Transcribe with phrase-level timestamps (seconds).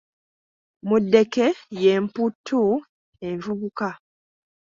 [0.87, 1.47] Muddeke
[1.81, 2.59] y’emputtu
[3.27, 3.89] envubuka.